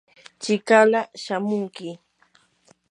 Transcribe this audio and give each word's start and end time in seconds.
chikala 0.43 1.01
shamunki. 1.23 1.89